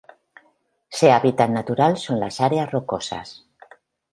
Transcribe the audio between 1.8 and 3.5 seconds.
son las áreas rocosas.